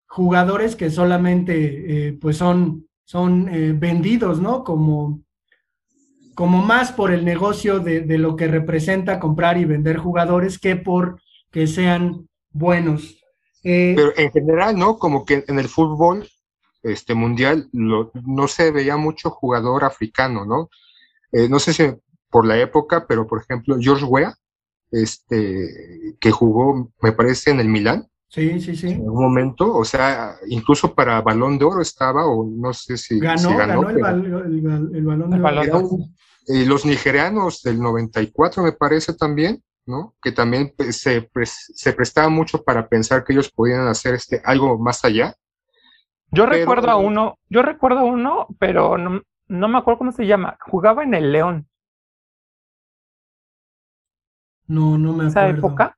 [0.08, 4.64] jugadores que solamente eh, pues son, son eh, vendidos, ¿no?
[4.64, 5.22] Como,
[6.34, 10.74] como más por el negocio de, de, lo que representa comprar y vender jugadores que
[10.76, 13.20] por que sean buenos.
[13.62, 14.98] Eh, Pero en general, ¿no?
[14.98, 16.28] Como que en el fútbol
[16.82, 20.70] este, mundial no se veía mucho jugador africano, ¿no?
[21.32, 21.92] Eh, no sé si
[22.30, 24.34] por la época, pero por ejemplo, George Weah,
[24.90, 28.08] este, que jugó, me parece, en el Milán.
[28.28, 28.90] Sí, sí, sí.
[28.90, 33.18] En un momento, o sea, incluso para Balón de Oro estaba, o no sé si
[33.18, 33.56] ganó.
[33.56, 35.88] ganó, el, Balón de Oro.
[36.46, 40.14] Eh, los nigerianos del 94, me parece también, ¿no?
[40.22, 44.78] Que también pues, se, se prestaba mucho para pensar que ellos podían hacer este, algo
[44.78, 45.34] más allá.
[46.30, 50.26] Yo recuerdo a uno, yo recuerdo a uno, pero no, no me acuerdo cómo se
[50.26, 50.58] llama.
[50.60, 51.68] Jugaba en el León.
[54.66, 55.28] No, no me acuerdo.
[55.28, 55.97] ¿Esa época?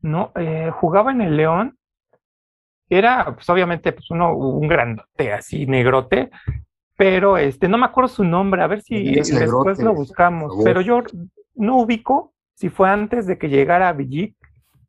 [0.00, 1.78] No, eh, jugaba en el León.
[2.90, 6.30] Era, pues obviamente, pues uno, un grandote, así, negrote,
[6.96, 10.54] pero este, no me acuerdo su nombre, a ver si después lo buscamos.
[10.64, 11.02] Pero yo
[11.54, 14.34] no ubico si fue antes de que llegara Villic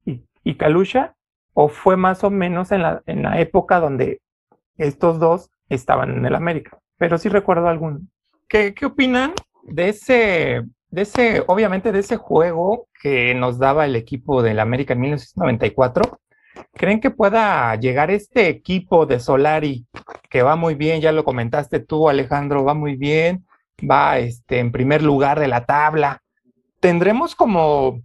[0.06, 1.15] y, y Kalusha,
[1.54, 4.22] o fue más o menos en la, en la época donde
[4.78, 6.80] estos dos estaban en el América.
[6.98, 8.00] Pero sí recuerdo alguno.
[8.48, 13.95] ¿Qué, qué opinan de ese de ese, obviamente de ese juego que nos daba el
[13.95, 16.19] equipo del América en 1994,
[16.73, 19.86] ¿creen que pueda llegar este equipo de Solari
[20.30, 21.02] que va muy bien?
[21.02, 23.45] Ya lo comentaste tú, Alejandro, va muy bien,
[23.89, 26.21] va este, en primer lugar de la tabla.
[26.80, 28.02] ¿Tendremos como,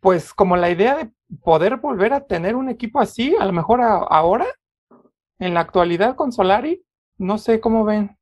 [0.00, 1.10] pues, como la idea de
[1.42, 4.46] poder volver a tener un equipo así, a lo mejor ahora,
[5.38, 6.84] en la actualidad con Solari?
[7.18, 8.16] No sé cómo ven.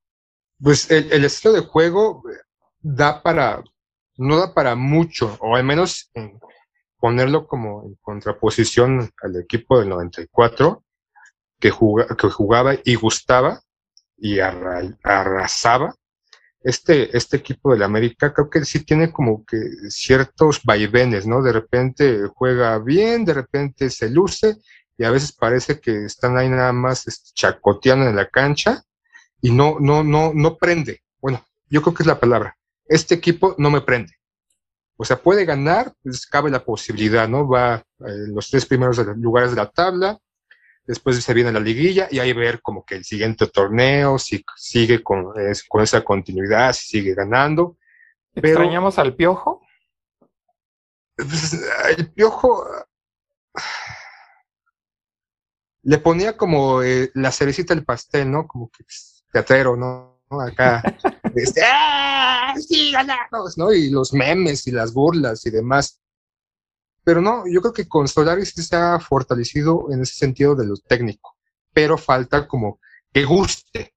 [0.62, 2.22] Pues el, el estilo de juego
[2.82, 3.62] da para,
[4.16, 6.10] no da para mucho, o al menos
[6.98, 10.84] ponerlo como en contraposición al equipo del 94,
[11.58, 13.60] que, que jugaba y gustaba
[14.16, 15.94] y arrasaba.
[16.64, 21.42] Este, este equipo del América creo que sí tiene como que ciertos vaivenes, ¿no?
[21.42, 24.58] De repente juega bien, de repente se luce
[24.96, 28.84] y a veces parece que están ahí nada más este, chacoteando en la cancha
[29.40, 31.02] y no, no, no, no prende.
[31.20, 34.14] Bueno, yo creo que es la palabra este equipo no me prende.
[34.96, 37.48] O sea, puede ganar, pues cabe la posibilidad, ¿no?
[37.48, 40.18] Va en eh, los tres primeros lugares de la tabla,
[40.84, 45.02] después se viene la liguilla y ahí ver como que el siguiente torneo, si sigue
[45.02, 45.32] con,
[45.68, 47.76] con esa continuidad, si sigue ganando.
[48.34, 49.62] ¿Extrañamos al piojo?
[51.16, 51.60] Pues,
[51.96, 52.66] el piojo
[55.82, 58.46] le ponía como eh, la cerecita del pastel, ¿no?
[58.46, 60.20] Como que pues, teatrero, ¿no?
[60.40, 60.82] Acá,
[61.34, 62.54] este, ¡ah!
[63.56, 63.72] ¿no?
[63.72, 66.00] Y los memes y las burlas y demás.
[67.04, 70.66] Pero no, yo creo que con Solari sí se ha fortalecido en ese sentido de
[70.66, 71.36] lo técnico,
[71.72, 72.78] pero falta como
[73.12, 73.94] que guste,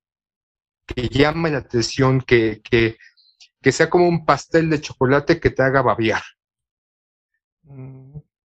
[0.87, 2.97] que llame la atención, que, que,
[3.71, 6.21] sea como un pastel de chocolate que te haga babiar.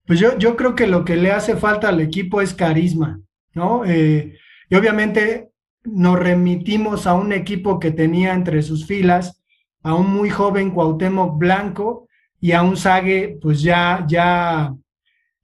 [0.06, 3.20] Pues yo, yo creo que lo que le hace falta al equipo es carisma,
[3.54, 3.84] ¿no?
[3.86, 4.38] Eh,
[4.70, 5.47] y obviamente
[5.88, 9.42] nos remitimos a un equipo que tenía entre sus filas
[9.84, 12.08] a un muy joven Cuauhtémoc Blanco
[12.40, 14.74] y a un Sague, pues ya, ya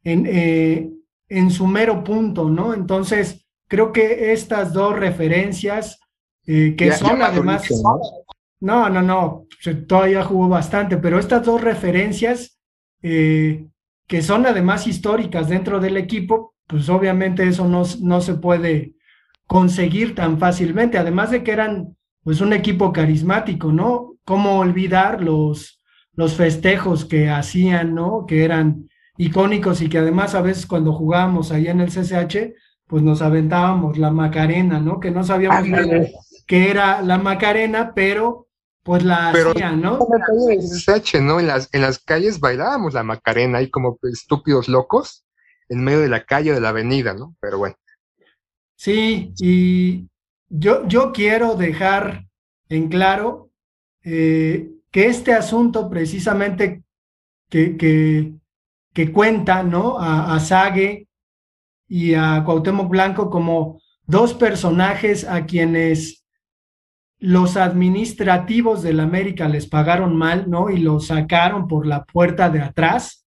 [0.03, 0.89] en, eh,
[1.29, 2.73] en su mero punto, ¿no?
[2.73, 5.99] Entonces, creo que estas dos referencias,
[6.45, 7.63] eh, que son además...
[8.59, 8.89] ¿no?
[8.89, 9.47] no, no,
[9.87, 12.59] todavía jugó bastante, pero estas dos referencias,
[13.01, 13.65] eh,
[14.07, 18.93] que son además históricas dentro del equipo, pues obviamente eso no, no se puede
[19.53, 24.15] conseguir tan fácilmente, además de que eran pues un equipo carismático, ¿no?
[24.25, 25.79] ¿Cómo olvidar los,
[26.15, 28.25] los festejos que hacían, ¿no?
[28.27, 32.55] Que eran icónicos y que además a veces cuando jugábamos ahí en el CCH,
[32.87, 34.99] pues nos aventábamos la Macarena, ¿no?
[34.99, 35.67] Que no sabíamos
[36.47, 38.47] que era la Macarena, pero
[38.81, 39.99] pues la hacían, ¿no?
[40.49, 41.39] En el CCH, ¿no?
[41.39, 45.27] En las, en las calles bailábamos la Macarena ahí como estúpidos locos
[45.69, 47.35] en medio de la calle de la avenida, ¿no?
[47.39, 47.75] Pero bueno.
[48.75, 50.07] Sí, y
[50.49, 52.25] yo, yo quiero dejar
[52.69, 53.49] en claro
[54.03, 56.83] eh, que este asunto precisamente
[57.49, 57.77] que,
[58.93, 59.99] que, cuenta ¿no?
[59.99, 60.73] a, a
[61.87, 66.23] y a Cuauhtémoc Blanco como dos personajes a quienes
[67.19, 70.69] los administrativos de la América les pagaron mal, ¿no?
[70.69, 73.25] Y los sacaron por la puerta de atrás.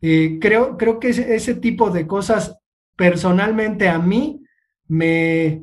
[0.00, 2.56] Eh, creo, creo que ese, tipo de cosas
[2.96, 4.41] personalmente a mí
[4.92, 5.62] me,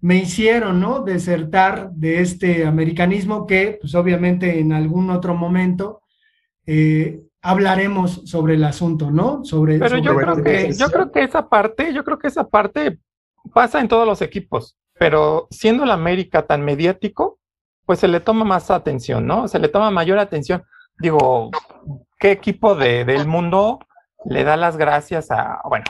[0.00, 1.00] me hicieron, ¿no?
[1.00, 6.02] Desertar de este americanismo que, pues obviamente en algún otro momento
[6.66, 9.42] eh, hablaremos sobre el asunto, ¿no?
[9.42, 9.78] Sobre.
[9.78, 12.98] Pero yo creo que yo creo que esa parte, yo creo que esa parte
[13.54, 17.38] pasa en todos los equipos, pero siendo el América tan mediático,
[17.86, 19.48] pues se le toma más atención, ¿no?
[19.48, 20.62] Se le toma mayor atención.
[20.98, 21.50] Digo,
[22.18, 23.78] ¿qué equipo de, del mundo
[24.26, 25.86] le da las gracias a, bueno,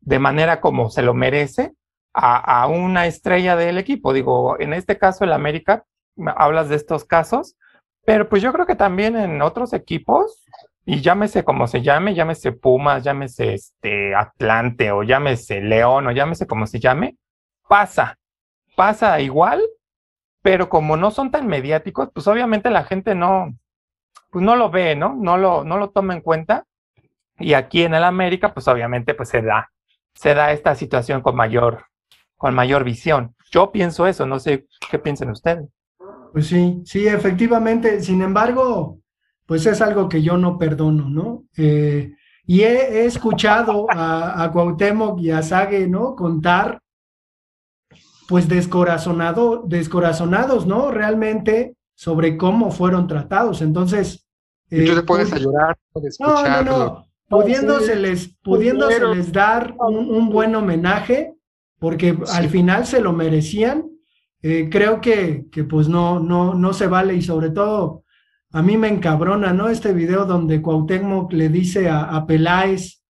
[0.00, 1.74] de manera como se lo merece
[2.20, 4.12] a, una estrella del equipo?
[4.12, 5.84] Digo, en este caso el América,
[6.36, 7.56] hablas de estos casos,
[8.04, 10.44] pero pues yo creo que también en otros equipos,
[10.84, 16.46] y llámese como se llame, llámese Pumas, llámese este Atlante o llámese León o llámese
[16.46, 17.16] como se llame,
[17.68, 18.16] pasa,
[18.74, 19.62] pasa igual
[20.42, 23.54] pero como no son tan mediáticos, pues obviamente la gente no,
[24.30, 25.14] pues no lo ve, ¿no?
[25.14, 26.64] No lo, no lo toma en cuenta.
[27.38, 29.70] Y aquí en el América, pues obviamente pues se da,
[30.14, 31.84] se da esta situación con mayor,
[32.38, 33.34] con mayor visión.
[33.50, 35.68] Yo pienso eso, no sé qué piensan ustedes.
[36.32, 38.00] Pues sí, sí, efectivamente.
[38.00, 39.00] Sin embargo,
[39.44, 41.44] pues es algo que yo no perdono, ¿no?
[41.56, 42.14] Eh,
[42.46, 46.14] y he, escuchado a, a Cuauhtémoc y a Sague, ¿no?
[46.14, 46.80] Contar
[48.28, 50.90] pues descorazonado, descorazonados, ¿no?
[50.90, 53.62] Realmente sobre cómo fueron tratados.
[53.62, 54.26] Entonces...
[54.70, 57.08] Eh, tú te puedes llorar, puedes No, no, no.
[57.28, 61.34] Pudiéndoseles, pudiéndoseles dar un, buen homenaje,
[61.78, 63.84] porque al final se lo merecían,
[64.42, 68.04] eh, creo que, que pues no, no, no se vale y sobre todo
[68.50, 69.68] a mí me encabrona, ¿no?
[69.68, 73.02] Este video donde Cuauhtémoc le dice a, a Peláez,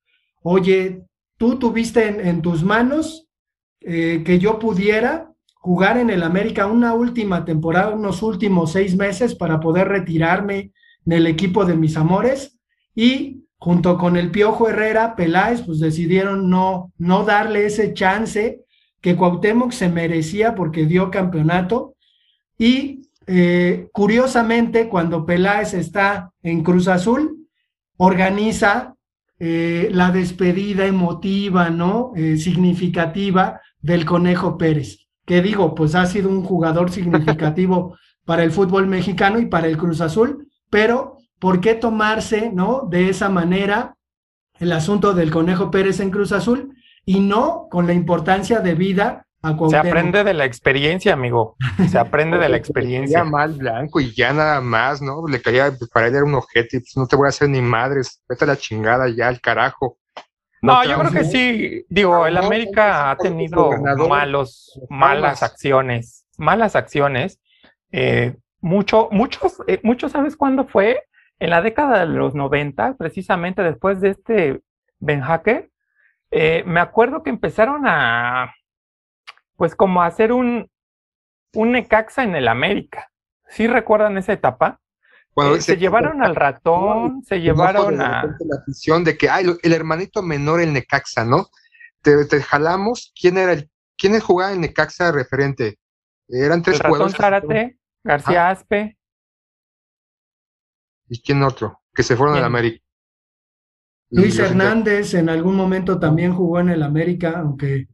[0.42, 1.02] oye,
[1.36, 3.28] tú tuviste en, en tus manos
[3.80, 9.34] eh, que yo pudiera jugar en el América una última temporada, unos últimos seis meses
[9.34, 10.72] para poder retirarme
[11.04, 12.58] del equipo de mis amores
[12.94, 18.60] y junto con el Piojo Herrera, Peláez, pues decidieron no, no darle ese chance
[19.00, 21.94] que Cuauhtémoc se merecía porque dio campeonato
[22.56, 27.46] y eh, curiosamente cuando Peláez está en Cruz Azul,
[27.96, 28.94] organiza
[29.40, 32.12] eh, la despedida emotiva, ¿no?
[32.36, 38.86] significativa del Conejo Pérez, que digo, pues ha sido un jugador significativo para el fútbol
[38.86, 43.96] mexicano y para el Cruz Azul, pero ¿por qué tomarse, no, de esa manera
[44.58, 46.74] el asunto del Conejo Pérez en Cruz Azul
[47.04, 51.56] y no con la importancia de vida a Se aprende de la experiencia, amigo.
[51.88, 53.22] Se aprende de la experiencia.
[53.22, 55.26] mal blanco y ya nada más, ¿no?
[55.28, 58.20] Le caía, para él era un objeto, pues no te voy a hacer ni madres,
[58.28, 59.98] vete a la chingada ya, al carajo.
[60.60, 61.84] No, yo creo que sí.
[61.88, 63.70] Digo, el América ha tenido
[64.08, 67.38] malos, malas acciones, malas acciones.
[67.92, 71.00] Eh, mucho, muchos, eh, muchos, ¿sabes cuándo fue?
[71.38, 74.62] En la década de los 90, precisamente después de este
[74.98, 75.70] Ben Hacker,
[76.30, 78.52] eh, me acuerdo que empezaron a,
[79.56, 80.70] pues como a hacer un,
[81.54, 83.10] un Necaxa en el América.
[83.48, 84.80] ¿Sí recuerdan esa etapa?
[85.36, 88.24] Eh, se, llevaron al ratón, se llevaron a...
[88.24, 91.46] La afición de que, ay, el hermanito menor, el Necaxa, ¿no?
[92.02, 95.78] Te, jalamos, ¿quién era el, quién jugaba el Necaxa referente?
[96.28, 98.97] Eran tres el ratón Zárate, García Aspe.
[101.08, 101.80] ¿Y quién otro?
[101.94, 102.82] Que se fueron al América.
[104.10, 107.88] Luis Hernández en algún momento también jugó en el América, aunque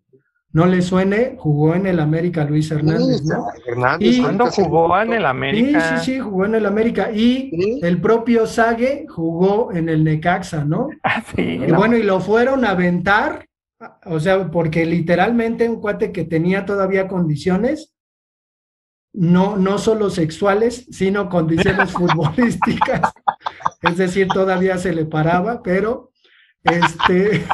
[0.52, 3.48] no le suene, jugó en el América Luis Hernández, ¿no?
[3.98, 5.80] y, ¿Cuándo jugó en el América?
[5.80, 7.10] Sí, sí, sí, jugó en el América.
[7.12, 10.88] Y el propio Sague jugó en el Necaxa, ¿no?
[11.02, 13.48] Ah, sí, y bueno, y lo fueron a aventar,
[14.04, 17.93] o sea, porque literalmente un cuate que tenía todavía condiciones,
[19.14, 23.12] no, no solo sexuales, sino condiciones futbolísticas.
[23.80, 26.10] Es decir, todavía se le paraba, pero
[26.62, 27.44] este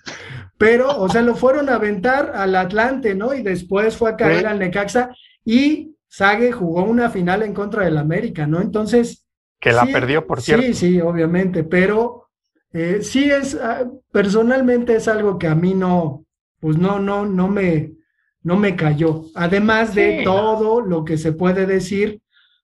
[0.57, 3.33] pero, o sea, lo fueron a aventar al Atlante, ¿no?
[3.33, 5.11] Y después fue a caer al Necaxa
[5.45, 8.59] y Sague jugó una final en contra del América, ¿no?
[8.59, 9.25] Entonces.
[9.61, 10.65] Que la perdió, por cierto.
[10.65, 12.27] Sí, sí, obviamente, pero
[12.73, 16.25] eh, sí es, ah, personalmente es algo que a mí no,
[16.59, 17.93] pues no, no, no me,
[18.43, 19.25] no me cayó.
[19.35, 22.21] Además de todo lo que se puede decir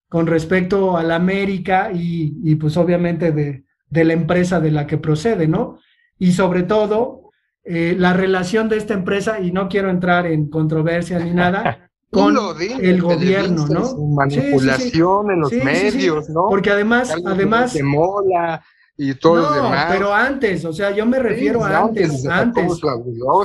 [0.10, 4.98] con respecto al América y, y pues obviamente de, de la empresa de la que
[4.98, 5.80] procede, ¿no?
[6.20, 7.32] Y sobre todo,
[7.64, 12.36] eh, la relación de esta empresa, y no quiero entrar en controversia ni nada, con
[12.60, 13.96] el gobierno, ¿no?
[14.08, 16.48] Manipulación en los medios, ¿no?
[16.50, 17.74] Porque además, además...
[17.74, 18.64] De mola
[19.00, 19.86] y todo no, demás.
[19.92, 22.82] pero antes, o sea, yo me refiero a antes, antes.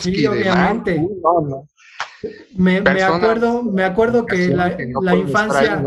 [0.01, 1.07] Sí, obviamente.
[2.57, 5.83] Me, me, acuerdo, me acuerdo que la, la infancia,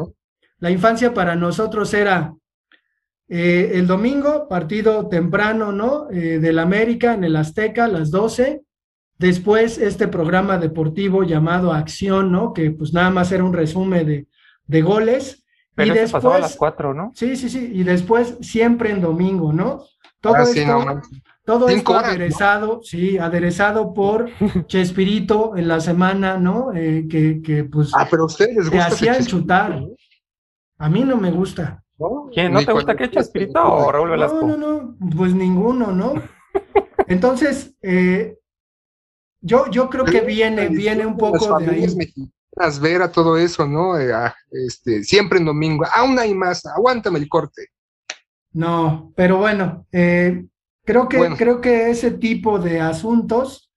[0.60, 2.34] la infancia para nosotros era
[3.28, 6.10] eh, el domingo, partido temprano, ¿no?
[6.12, 8.62] Eh, del América en el Azteca, las 12.
[9.18, 12.54] Después este programa deportivo llamado Acción, ¿no?
[12.54, 14.28] Que pues nada más era un resumen de,
[14.68, 15.44] de goles.
[15.78, 17.12] y después, a las 4, ¿no?
[17.16, 17.72] Sí, sí, sí.
[17.74, 19.84] Y después siempre en domingo, ¿no?
[20.22, 21.02] Todo ah, esto,
[21.46, 24.30] todo esto aderezado, sí, aderezado por
[24.68, 26.74] Chespirito en la semana, ¿no?
[26.74, 29.84] Eh, que, que pues ah, pero ustedes les hacían chutar.
[30.78, 31.84] A mí no me gusta.
[32.34, 32.52] ¿Quién?
[32.52, 34.42] ¿No te gusta que Chespirito o Raúl Velasco?
[34.42, 36.16] No, no, no, pues ninguno, ¿no?
[37.08, 38.38] Entonces, eh,
[39.40, 41.96] yo, yo creo que viene, viene un poco de ahí.
[41.96, 43.98] Mexicanas, ver a todo eso, ¿no?
[43.98, 44.12] Eh,
[44.52, 47.68] este, siempre en domingo, aún hay más, aguántame el corte.
[48.52, 50.46] No, pero bueno, eh,
[50.86, 53.72] creo que, creo que ese tipo de asuntos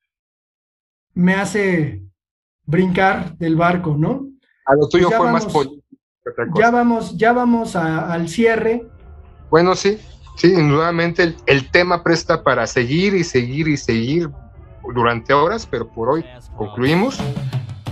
[1.15, 2.03] me hace
[2.65, 4.29] brincar del barco, ¿no?
[4.67, 5.85] A lo tuyo fue más político.
[6.57, 8.87] Ya vamos, ya vamos al cierre.
[9.51, 9.99] Bueno, sí,
[10.37, 14.29] sí, indudablemente el, tema presta para seguir y seguir y seguir
[14.95, 16.25] durante horas, pero por hoy
[16.57, 17.19] concluimos.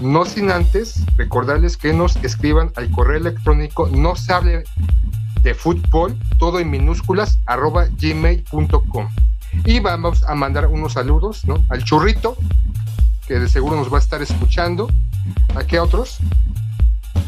[0.03, 4.64] No sin antes recordarles que nos escriban al correo electrónico no se hable
[5.47, 9.09] de fútbol, todo en minúsculas, arroba gmail.com.
[9.64, 11.64] Y vamos a mandar unos saludos ¿no?
[11.68, 12.36] al churrito,
[13.28, 14.88] que de seguro nos va a estar escuchando.
[15.55, 16.18] ¿A qué otros?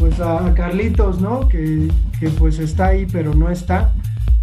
[0.00, 1.48] Pues a Carlitos, ¿no?
[1.48, 3.92] Que, que pues está ahí, pero no está.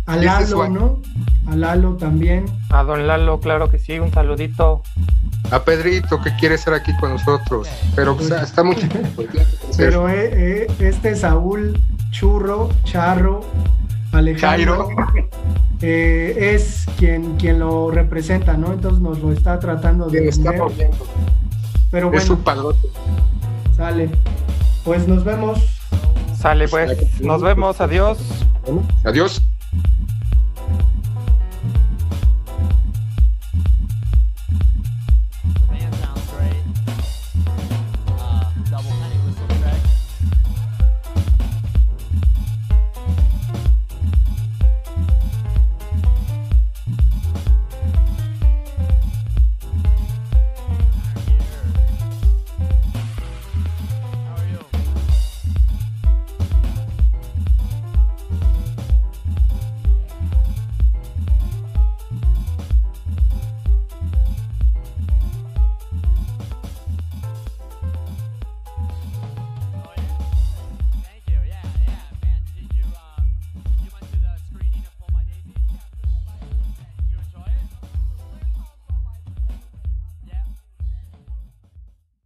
[0.06, 1.02] A Lalo, ¿no?
[1.48, 2.46] A Lalo también.
[2.70, 4.84] A don Lalo, claro que sí, un saludito.
[5.52, 8.88] A Pedrito, que quiere estar aquí con nosotros, pero pues, está mucho.
[9.78, 11.80] Pero eh, eh, este Saúl
[12.12, 13.42] Churro, Charro,
[14.12, 14.90] Alejandro,
[15.82, 18.74] eh, es quien, quien lo representa, ¿no?
[18.74, 20.28] Entonces nos lo está tratando de...
[20.28, 20.54] Está
[21.92, 22.22] pero bueno.
[22.22, 22.90] Es un padrote.
[23.78, 24.10] Sale.
[24.84, 25.60] Pues nos vemos.
[26.38, 27.22] Sale, pues.
[27.22, 27.80] Nos vemos.
[27.80, 28.18] Adiós.
[29.06, 29.42] Adiós.